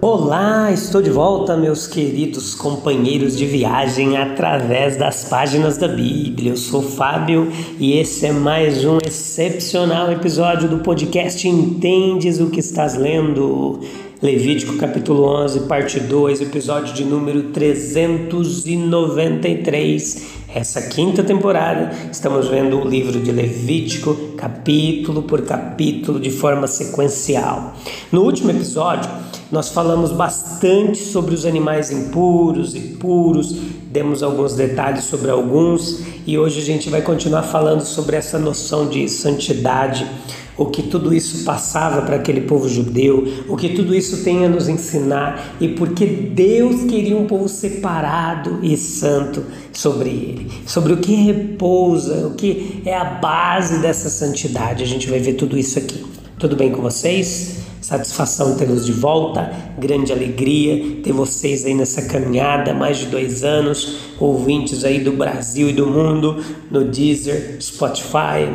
[0.00, 6.52] Olá, estou de volta, meus queridos companheiros de viagem através das páginas da Bíblia.
[6.52, 12.60] Eu sou Fábio e esse é mais um excepcional episódio do podcast Entendes o que
[12.60, 13.80] estás lendo?
[14.22, 20.38] Levítico capítulo 11, parte 2, episódio de número 393.
[20.54, 27.74] Essa quinta temporada estamos vendo o livro de Levítico capítulo por capítulo de forma sequencial.
[28.10, 33.56] No último episódio, nós falamos bastante sobre os animais impuros e puros,
[33.90, 38.88] demos alguns detalhes sobre alguns e hoje a gente vai continuar falando sobre essa noção
[38.88, 40.06] de santidade,
[40.54, 44.48] o que tudo isso passava para aquele povo judeu, o que tudo isso tem a
[44.48, 50.98] nos ensinar e porque Deus queria um povo separado e santo sobre ele, sobre o
[50.98, 54.82] que repousa, o que é a base dessa santidade.
[54.82, 56.04] A gente vai ver tudo isso aqui.
[56.38, 57.67] Tudo bem com vocês?
[57.88, 64.00] Satisfação tê-los de volta, grande alegria ter vocês aí nessa caminhada, mais de dois anos,
[64.20, 66.36] ouvintes aí do Brasil e do mundo,
[66.70, 68.46] no Deezer, Spotify,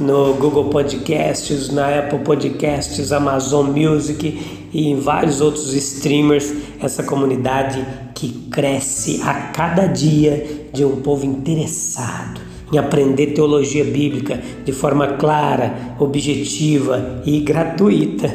[0.00, 6.50] no Google Podcasts, na Apple Podcasts, Amazon Music e em vários outros streamers,
[6.80, 14.40] essa comunidade que cresce a cada dia de um povo interessado em aprender teologia bíblica
[14.64, 18.28] de forma clara, objetiva e gratuita,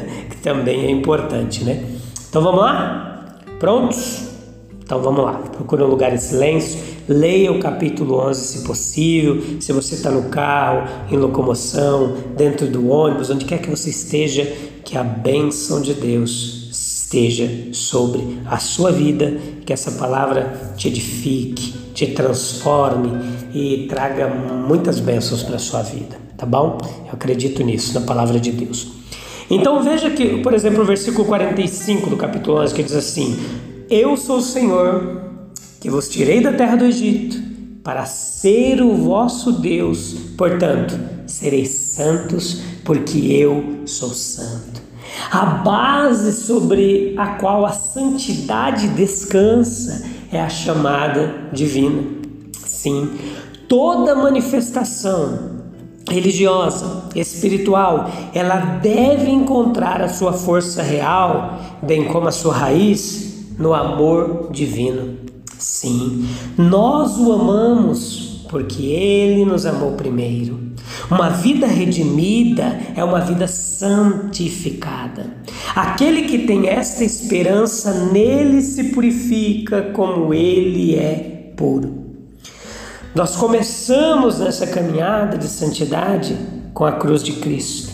[0.44, 1.82] também é importante, né?
[2.28, 3.38] Então vamos lá?
[3.58, 4.28] Prontos?
[4.84, 5.32] Então vamos lá.
[5.32, 6.78] Procure um lugar em silêncio,
[7.08, 9.42] leia o capítulo 11 se possível.
[9.58, 14.44] Se você está no carro, em locomoção, dentro do ônibus, onde quer que você esteja,
[14.84, 21.72] que a bênção de Deus esteja sobre a sua vida, que essa palavra te edifique,
[21.94, 23.10] te transforme
[23.54, 26.76] e traga muitas bênçãos para a sua vida, tá bom?
[27.06, 29.03] Eu acredito nisso, na palavra de Deus.
[29.50, 33.38] Então veja que, por exemplo, o versículo 45 do capítulo 11 que diz assim:
[33.90, 35.22] Eu sou o Senhor
[35.80, 37.36] que vos tirei da terra do Egito
[37.82, 44.82] para ser o vosso Deus, portanto, sereis santos, porque eu sou santo.
[45.30, 52.02] A base sobre a qual a santidade descansa é a chamada divina.
[52.66, 53.10] Sim,
[53.68, 55.53] toda manifestação
[56.08, 63.72] religiosa, espiritual, ela deve encontrar a sua força real, bem como a sua raiz, no
[63.72, 65.16] amor divino.
[65.58, 66.26] Sim,
[66.58, 70.60] nós o amamos porque ele nos amou primeiro.
[71.10, 75.38] Uma vida redimida é uma vida santificada.
[75.74, 82.03] Aquele que tem esta esperança nele se purifica como ele é puro.
[83.14, 86.36] Nós começamos nessa caminhada de santidade
[86.72, 87.92] com a cruz de Cristo.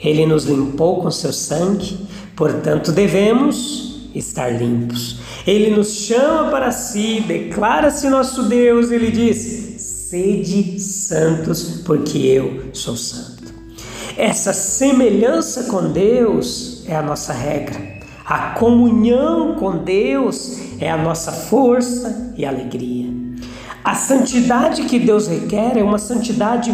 [0.00, 5.20] Ele nos limpou com seu sangue, portanto devemos estar limpos.
[5.46, 9.78] Ele nos chama para si, declara-se nosso Deus, ele diz:
[10.08, 13.52] Sede santos, porque eu sou santo.
[14.16, 17.78] Essa semelhança com Deus é a nossa regra.
[18.24, 23.01] A comunhão com Deus é a nossa força e alegria.
[23.84, 26.72] A santidade que Deus requer é uma santidade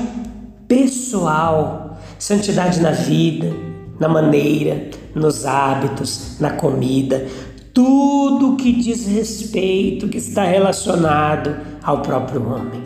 [0.67, 3.51] pessoal, santidade na vida,
[3.99, 7.27] na maneira, nos hábitos, na comida,
[7.73, 12.83] tudo que diz respeito, que está relacionado ao próprio homem.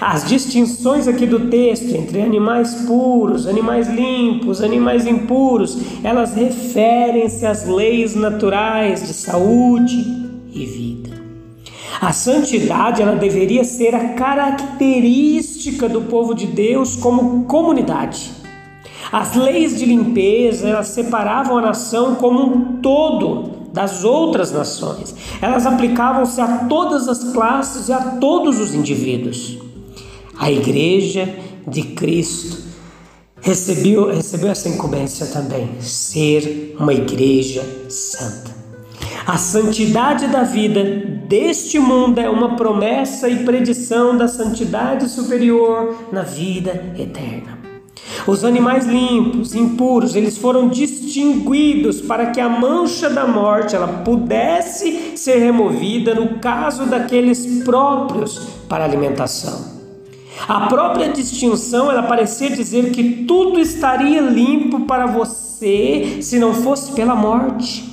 [0.00, 7.66] As distinções aqui do texto entre animais puros, animais limpos, animais impuros, elas referem-se às
[7.66, 10.06] leis naturais de saúde
[10.54, 10.97] e vida.
[12.00, 18.30] A santidade ela deveria ser a característica do povo de Deus como comunidade.
[19.10, 25.14] As leis de limpeza elas separavam a nação como um todo das outras nações.
[25.42, 29.58] Elas aplicavam-se a todas as classes e a todos os indivíduos.
[30.38, 31.34] A igreja
[31.66, 32.58] de Cristo
[33.40, 38.57] recebeu, recebeu essa incumbência também, ser uma igreja santa.
[39.28, 40.82] A santidade da vida
[41.28, 47.58] deste mundo é uma promessa e predição da santidade superior na vida eterna.
[48.26, 55.18] Os animais limpos, impuros, eles foram distinguidos para que a mancha da morte ela pudesse
[55.18, 59.62] ser removida no caso daqueles próprios para alimentação.
[60.48, 66.92] A própria distinção ela parecia dizer que tudo estaria limpo para você se não fosse
[66.92, 67.87] pela morte.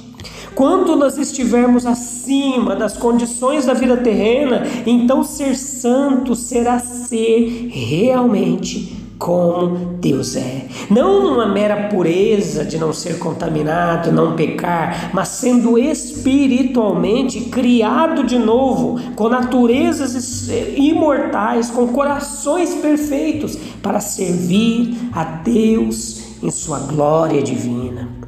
[0.55, 9.05] Quando nós estivermos acima das condições da vida terrena, então ser santo será ser realmente
[9.17, 10.67] como Deus é.
[10.89, 18.37] Não uma mera pureza de não ser contaminado, não pecar, mas sendo espiritualmente criado de
[18.37, 28.24] novo, com naturezas imortais, com corações perfeitos, para servir a Deus em sua glória divina.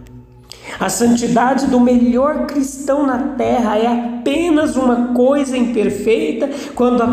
[0.80, 7.04] A santidade do melhor cristão na terra é apenas uma coisa imperfeita quando,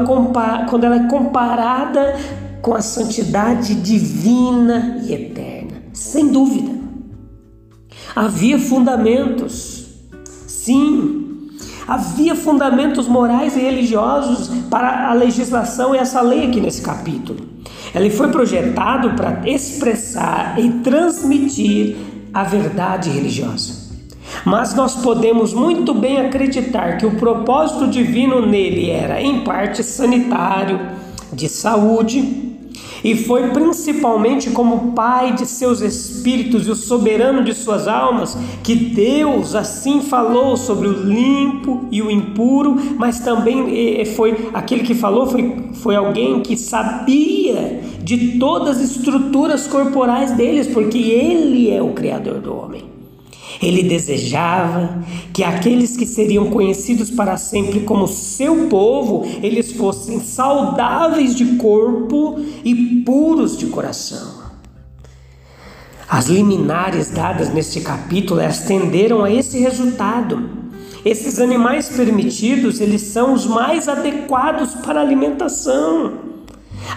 [0.69, 2.17] quando ela é comparada
[2.61, 6.73] com a santidade divina e eterna, sem dúvida.
[8.15, 9.87] Havia fundamentos,
[10.47, 11.51] sim,
[11.87, 17.41] havia fundamentos morais e religiosos para a legislação e essa lei aqui nesse capítulo.
[17.95, 21.97] Ele foi projetado para expressar e transmitir
[22.35, 23.85] a verdade religiosa.
[24.45, 30.81] Mas nós podemos muito bem acreditar que o propósito divino nele era, em parte, sanitário,
[31.33, 32.54] de saúde,
[33.05, 38.75] e foi principalmente como Pai de seus espíritos e o soberano de suas almas que
[38.75, 45.27] Deus assim falou sobre o limpo e o impuro, mas também foi aquele que falou
[45.27, 51.93] foi, foi alguém que sabia de todas as estruturas corporais deles, porque ele é o
[51.93, 52.94] Criador do homem.
[53.63, 55.03] Ele desejava
[55.33, 62.41] que aqueles que seriam conhecidos para sempre como seu povo, eles fossem saudáveis de corpo
[62.65, 64.45] e puros de coração.
[66.09, 70.65] As liminares dadas neste capítulo elas tenderam a esse resultado.
[71.05, 76.34] Esses animais permitidos, eles são os mais adequados para alimentação.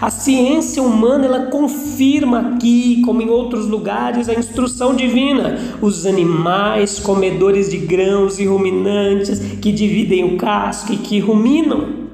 [0.00, 5.58] A ciência humana ela confirma aqui, como em outros lugares, a instrução divina.
[5.80, 12.08] Os animais comedores de grãos e ruminantes que dividem o casco e que ruminam.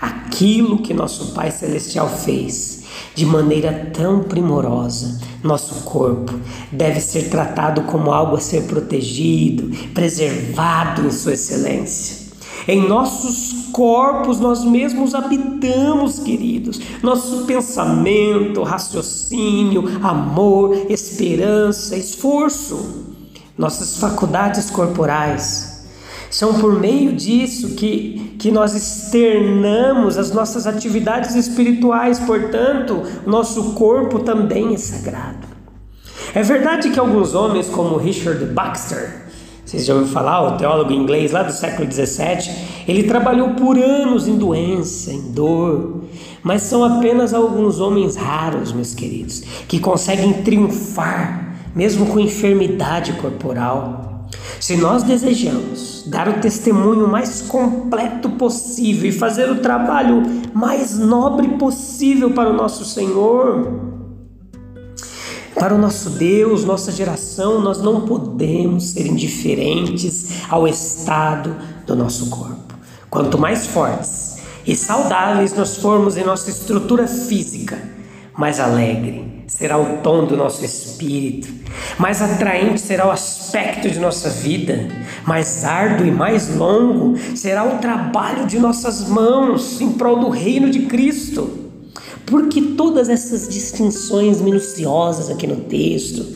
[0.00, 2.84] Aquilo que nosso Pai Celestial fez
[3.14, 6.34] de maneira tão primorosa, nosso corpo
[6.70, 12.15] deve ser tratado como algo a ser protegido, preservado em sua excelência.
[12.68, 16.80] Em nossos corpos nós mesmos habitamos, queridos.
[17.02, 23.04] Nosso pensamento, raciocínio, amor, esperança, esforço,
[23.56, 25.76] nossas faculdades corporais.
[26.28, 34.18] São por meio disso que, que nós externamos as nossas atividades espirituais, portanto, nosso corpo
[34.18, 35.46] também é sagrado.
[36.34, 39.25] É verdade que alguns homens, como Richard Baxter,
[39.66, 42.54] vocês já ouviram falar, o teólogo inglês lá do século XVII,
[42.86, 46.04] ele trabalhou por anos em doença, em dor,
[46.40, 54.28] mas são apenas alguns homens raros, meus queridos, que conseguem triunfar, mesmo com enfermidade corporal.
[54.60, 60.22] Se nós desejamos dar o testemunho mais completo possível e fazer o trabalho
[60.54, 63.95] mais nobre possível para o nosso Senhor,
[65.58, 72.28] para o nosso Deus, nossa geração, nós não podemos ser indiferentes ao estado do nosso
[72.28, 72.74] corpo.
[73.08, 74.36] Quanto mais fortes
[74.66, 77.78] e saudáveis nós formos em nossa estrutura física,
[78.36, 81.48] mais alegre será o tom do nosso espírito,
[81.98, 84.88] mais atraente será o aspecto de nossa vida,
[85.24, 90.68] mais árduo e mais longo será o trabalho de nossas mãos em prol do reino
[90.68, 91.65] de Cristo.
[92.26, 96.26] Por que todas essas distinções minuciosas aqui no texto?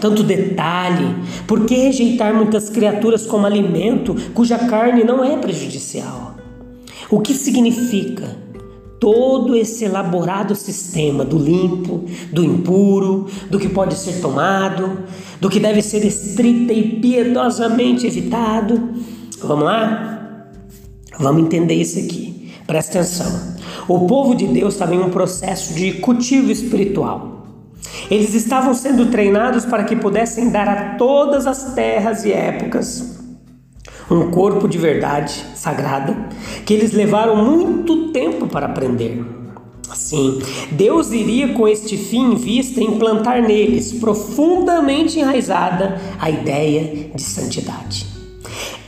[0.00, 1.16] Tanto detalhe?
[1.46, 6.36] Por que rejeitar muitas criaturas como alimento cuja carne não é prejudicial?
[7.10, 8.36] O que significa
[9.00, 15.04] todo esse elaborado sistema do limpo, do impuro, do que pode ser tomado,
[15.40, 18.90] do que deve ser estrita e piedosamente evitado?
[19.42, 20.50] Vamos lá?
[21.18, 22.52] Vamos entender isso aqui.
[22.66, 23.57] Presta atenção.
[23.88, 27.46] O povo de Deus estava em um processo de cultivo espiritual.
[28.10, 33.18] Eles estavam sendo treinados para que pudessem dar a todas as terras e épocas
[34.10, 36.16] um corpo de verdade sagrada
[36.64, 39.24] que eles levaram muito tempo para aprender.
[39.90, 40.40] Assim,
[40.70, 48.17] Deus iria com este fim em vista implantar neles profundamente enraizada a ideia de santidade.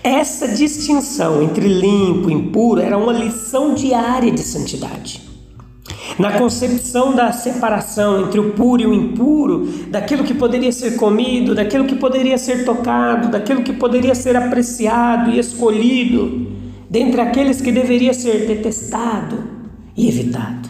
[0.02, 5.28] Essa distinção entre limpo e impuro era uma lição diária de santidade.
[6.18, 11.54] na concepção da separação entre o puro e o impuro, daquilo que poderia ser comido,
[11.54, 16.46] daquilo que poderia ser tocado, daquilo que poderia ser apreciado e escolhido,
[16.90, 19.38] dentre aqueles que deveria ser detestado
[19.96, 20.68] e evitado.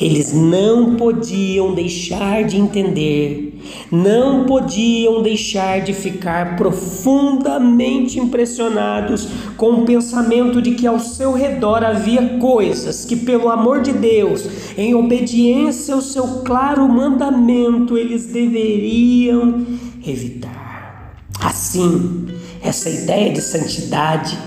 [0.00, 3.51] Eles não podiam deixar de entender,
[3.90, 11.84] não podiam deixar de ficar profundamente impressionados com o pensamento de que ao seu redor
[11.84, 19.66] havia coisas que, pelo amor de Deus, em obediência ao seu claro mandamento, eles deveriam
[20.06, 21.14] evitar.
[21.40, 22.28] Assim,
[22.62, 24.38] essa ideia de santidade,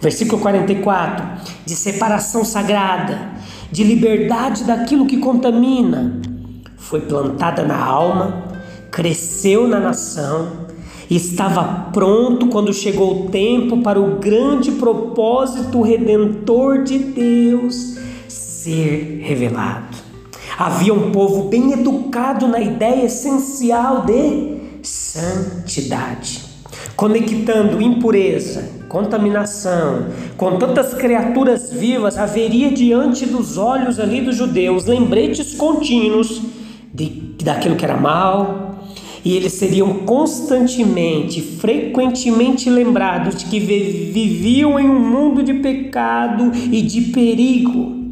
[0.00, 1.26] versículo 44,
[1.66, 3.32] de separação sagrada,
[3.70, 6.20] de liberdade daquilo que contamina,
[6.76, 8.53] foi plantada na alma,
[8.94, 10.52] cresceu na nação
[11.10, 17.96] e estava pronto quando chegou o tempo para o grande propósito redentor de Deus
[18.28, 19.96] ser revelado.
[20.56, 26.42] Havia um povo bem educado na ideia essencial de santidade,
[26.94, 35.52] conectando impureza, contaminação, com tantas criaturas vivas, haveria diante dos olhos ali dos judeus lembretes
[35.54, 36.40] contínuos
[36.92, 38.73] de, daquilo que era mal,
[39.24, 46.82] e eles seriam constantemente, frequentemente lembrados de que viviam em um mundo de pecado e
[46.82, 48.04] de perigo.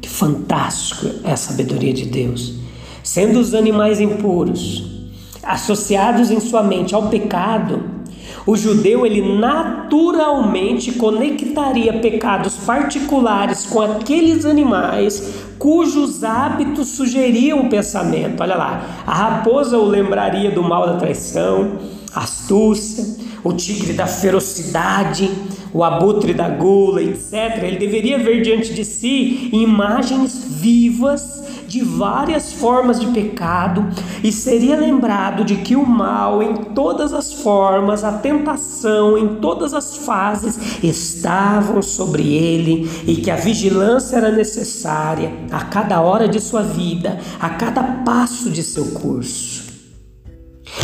[0.00, 2.54] Que fantástico é a sabedoria de Deus.
[3.02, 5.10] Sendo os animais impuros,
[5.42, 7.96] associados em sua mente ao pecado,
[8.44, 18.40] o judeu ele naturalmente conectaria pecados particulares com aqueles animais cujos hábitos sugeriam o pensamento.
[18.40, 21.78] Olha lá, a raposa o lembraria do mal da traição,
[22.14, 23.04] astúcia,
[23.42, 25.30] o tigre da ferocidade,
[25.72, 27.62] o abutre da gula, etc.
[27.62, 33.86] Ele deveria ver diante de si imagens vivas de várias formas de pecado
[34.22, 39.74] e seria lembrado de que o mal, em todas as formas, a tentação, em todas
[39.74, 46.40] as fases, estavam sobre ele e que a vigilância era necessária a cada hora de
[46.40, 49.66] sua vida, a cada passo de seu curso.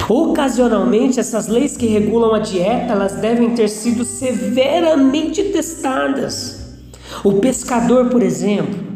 [0.08, 6.60] Ocasionalmente, essas leis que regulam a dieta, elas devem ter sido severamente testadas.
[7.24, 8.91] O pescador, por exemplo,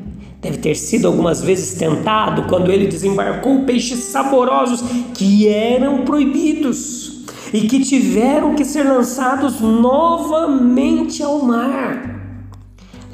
[0.47, 4.81] Deve ter sido algumas vezes tentado quando ele desembarcou peixes saborosos
[5.13, 12.39] que eram proibidos e que tiveram que ser lançados novamente ao mar.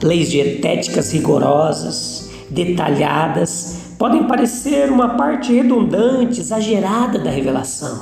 [0.02, 7.98] Leis dietéticas rigorosas, detalhadas, podem parecer uma parte redundante, exagerada da revelação,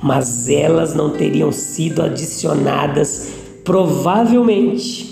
[0.00, 3.32] mas elas não teriam sido adicionadas
[3.64, 5.07] provavelmente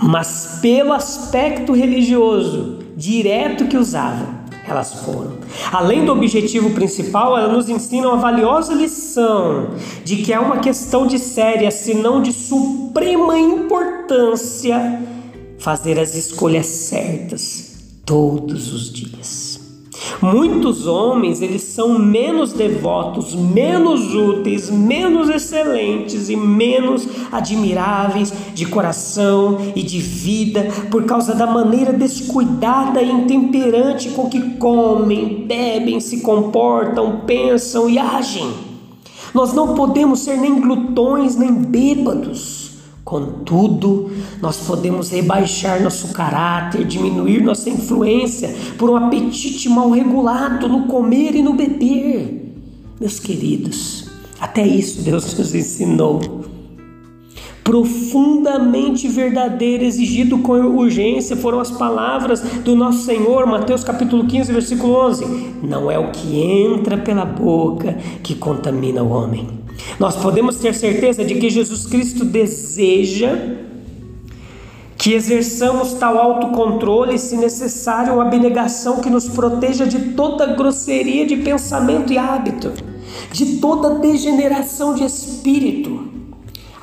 [0.00, 5.38] mas pelo aspecto religioso direto que usavam, elas foram.
[5.72, 9.70] Além do objetivo principal, elas nos ensinam a valiosa lição
[10.04, 15.00] de que é uma questão de séria, se não de suprema importância,
[15.58, 19.47] fazer as escolhas certas todos os dias.
[20.20, 29.58] Muitos homens, eles são menos devotos, menos úteis, menos excelentes e menos admiráveis de coração
[29.76, 36.20] e de vida por causa da maneira descuidada e intemperante com que comem, bebem, se
[36.20, 38.50] comportam, pensam e agem.
[39.32, 42.67] Nós não podemos ser nem glutões nem bêbados.
[43.08, 50.86] Contudo, nós podemos rebaixar nosso caráter, diminuir nossa influência por um apetite mal regulado no
[50.86, 52.52] comer e no beber.
[53.00, 56.20] Meus queridos, até isso Deus nos ensinou.
[57.64, 64.92] Profundamente verdadeiro, exigido com urgência, foram as palavras do nosso Senhor, Mateus capítulo 15, versículo
[65.06, 65.24] 11:
[65.62, 69.57] Não é o que entra pela boca que contamina o homem
[69.98, 73.36] nós podemos ter certeza de que Jesus Cristo deseja
[74.98, 81.36] que exerçamos tal autocontrole, se necessário, uma abnegação que nos proteja de toda grosseria de
[81.36, 82.72] pensamento e hábito,
[83.32, 86.08] de toda degeneração de espírito.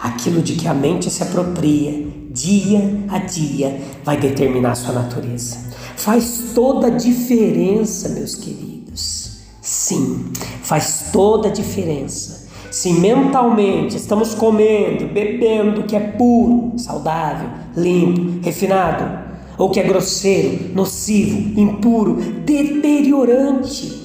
[0.02, 5.58] Aquilo de que a mente se apropria, dia a dia, vai determinar sua natureza.
[5.98, 9.40] Faz toda a diferença, meus queridos.
[9.62, 12.45] Sim, faz toda a diferença
[12.76, 19.18] se mentalmente estamos comendo, bebendo o que é puro, saudável, limpo, refinado,
[19.58, 23.98] ou que é grosseiro, nocivo, impuro, deteriorante,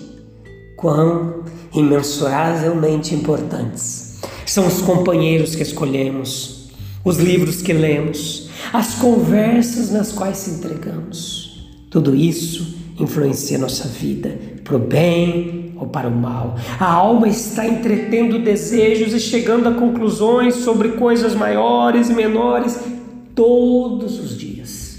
[0.76, 1.42] quão
[1.74, 6.70] imensuravelmente importantes são os companheiros que escolhemos,
[7.04, 11.68] os livros que lemos, as conversas nas quais se entregamos.
[11.90, 16.56] Tudo isso influencia nossa vida, para o bem ou para o mal.
[16.78, 22.78] A alma está entretendo desejos e chegando a conclusões sobre coisas maiores e menores
[23.34, 24.90] todos os dias.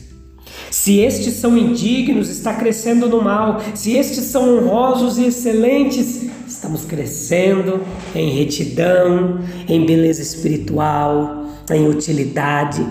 [0.72, 3.62] Se estes são indignos, está crescendo no mal.
[3.76, 7.82] Se estes são honrosos e excelentes, estamos crescendo
[8.16, 12.84] em retidão, em beleza espiritual, em utilidade,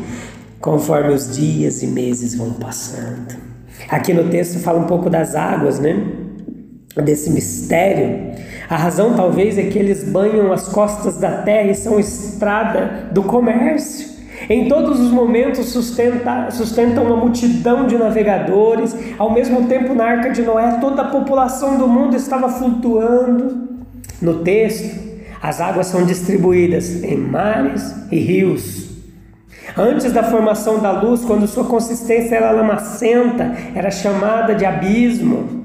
[0.61, 3.35] conforme os dias e meses vão passando.
[3.88, 6.20] Aqui no texto fala um pouco das águas, né?
[7.00, 8.30] Desse mistério.
[8.69, 13.23] A razão talvez é que eles banham as costas da terra e são estrada do
[13.23, 14.09] comércio.
[14.49, 18.97] Em todos os momentos sustenta, sustentam uma multidão de navegadores.
[19.19, 23.69] Ao mesmo tempo, na arca de Noé, toda a população do mundo estava flutuando.
[24.21, 24.99] No texto,
[25.42, 28.88] as águas são distribuídas em mares e rios.
[29.76, 35.60] Antes da formação da luz, quando sua consistência era lamacenta, era chamada de abismo.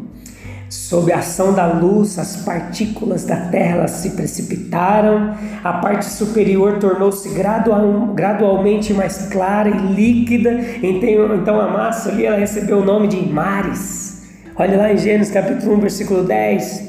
[0.87, 7.27] Sob a ação da luz, as partículas da terra se precipitaram, a parte superior tornou-se
[7.29, 10.51] gradual, gradualmente mais clara e líquida,
[10.83, 14.27] então, então a massa ali ela recebeu o nome de mares.
[14.55, 16.83] Olha lá em Gênesis capítulo 1, versículo 10.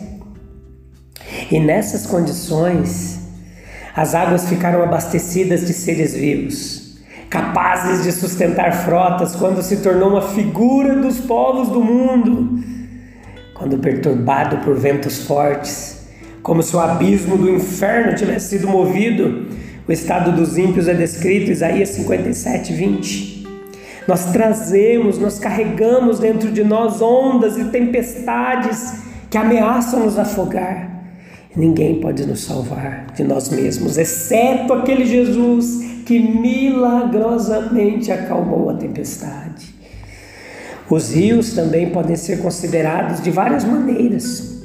[1.50, 3.18] E nessas condições,
[3.96, 6.98] as águas ficaram abastecidas de seres vivos,
[7.30, 12.75] capazes de sustentar frotas, quando se tornou uma figura dos povos do mundo
[13.58, 16.06] quando perturbado por ventos fortes,
[16.42, 19.46] como se o abismo do inferno tivesse sido movido.
[19.88, 23.46] O estado dos ímpios é descrito, Isaías 57, 20.
[24.06, 30.96] Nós trazemos, nós carregamos dentro de nós ondas e tempestades que ameaçam nos afogar.
[31.56, 39.75] Ninguém pode nos salvar de nós mesmos, exceto aquele Jesus que milagrosamente acalmou a tempestade.
[40.88, 44.56] Os rios também podem ser considerados de várias maneiras.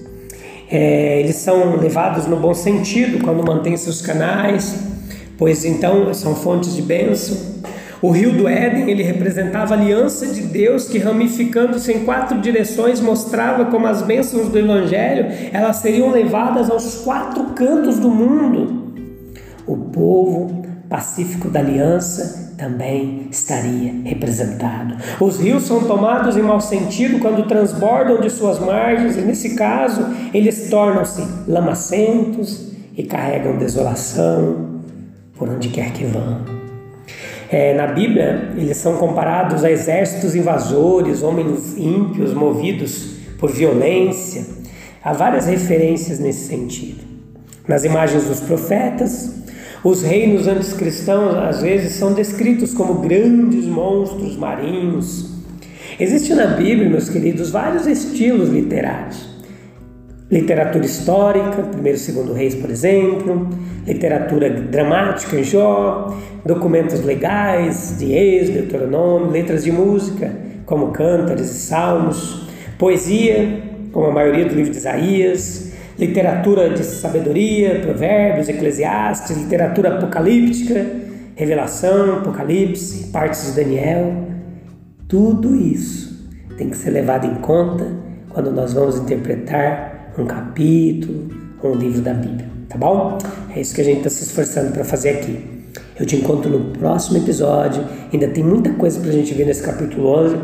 [0.69, 4.75] É, eles são levados no bom sentido quando mantêm seus canais,
[5.37, 7.51] pois então são fontes de bênção.
[8.01, 13.00] O rio do Éden ele representava a aliança de Deus que ramificando-se em quatro direções
[13.00, 18.93] mostrava como as bênçãos do Evangelho elas seriam levadas aos quatro cantos do mundo.
[19.67, 24.95] O povo pacífico da aliança também estaria representado.
[25.19, 30.05] Os rios são tomados em mau sentido quando transbordam de suas margens, e nesse caso,
[30.31, 34.79] eles tornam-se lamacentos e carregam desolação
[35.35, 36.45] por onde quer que vão.
[37.50, 44.45] É, na Bíblia, eles são comparados a exércitos invasores, homens ímpios movidos por violência.
[45.03, 47.03] Há várias referências nesse sentido.
[47.67, 49.40] Nas imagens dos profetas,
[49.83, 55.31] os reinos anticristãos às vezes são descritos como grandes monstros marinhos.
[56.00, 59.29] Existe na Bíblia, meus queridos, vários estilos literários.
[60.29, 63.50] Literatura histórica, primeiro e segundo reis, por exemplo,
[63.85, 66.15] literatura dramática em Jó,
[66.46, 70.31] documentos legais de Êxodo, Deuteronômio, letras de música,
[70.65, 75.71] como cântares e salmos, poesia, como a maioria do livro de Isaías,
[76.01, 80.83] literatura de sabedoria, provérbios, eclesiastes, literatura apocalíptica,
[81.35, 84.11] revelação, apocalipse, partes de Daniel.
[85.07, 87.85] Tudo isso tem que ser levado em conta
[88.29, 91.29] quando nós vamos interpretar um capítulo
[91.61, 93.20] ou um livro da Bíblia, tá bom?
[93.55, 95.40] É isso que a gente está se esforçando para fazer aqui.
[96.00, 97.85] Eu te encontro no próximo episódio.
[98.11, 100.35] Ainda tem muita coisa para a gente ver nesse capítulo 11.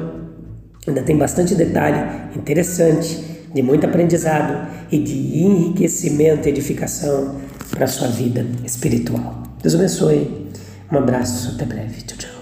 [0.87, 1.97] Ainda tem bastante detalhe
[2.35, 7.35] interessante de muito aprendizado e de enriquecimento e edificação
[7.71, 9.41] para a sua vida espiritual.
[9.61, 10.47] Deus abençoe.
[10.91, 12.01] Um abraço, até breve.
[12.03, 12.36] Tchau, tchau.